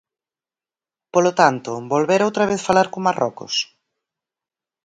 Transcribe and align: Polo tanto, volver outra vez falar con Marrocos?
Polo 1.13 1.31
tanto, 1.41 1.71
volver 1.93 2.21
outra 2.27 2.45
vez 2.51 2.61
falar 2.67 2.87
con 2.91 3.01
Marrocos? 3.07 3.55